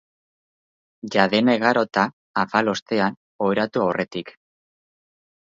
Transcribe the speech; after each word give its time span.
Ja 1.15 1.25
dena 1.33 1.55
igarota, 1.59 2.05
afalostean, 2.45 3.21
oheratu 3.49 3.85
aurretik. 3.87 4.37